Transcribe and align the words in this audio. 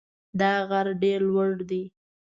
دا 0.39 0.51
غر 0.69 0.87
ډېر 1.01 1.19
لوړ 1.33 1.51
دی. 1.69 1.83